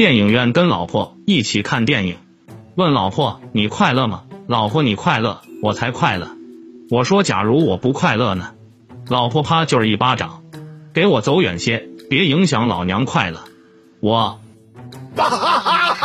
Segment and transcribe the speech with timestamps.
[0.00, 2.16] 电影院跟老婆一起看电影，
[2.74, 4.22] 问老婆你快乐吗？
[4.46, 6.30] 老婆你快乐，我才快乐。
[6.88, 8.54] 我说假如我不快乐呢？
[9.10, 10.42] 老婆啪就是一巴掌，
[10.94, 13.44] 给我走远些，别影响老娘快乐。
[14.00, 14.40] 我
[15.16, 15.99] 哈哈哈。